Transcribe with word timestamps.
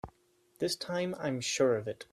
This 0.57 0.75
time 0.75 1.13
I'm 1.19 1.39
sure 1.41 1.75
of 1.77 1.87
it! 1.87 2.07